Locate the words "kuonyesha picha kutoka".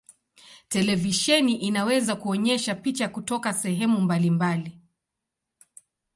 2.15-3.53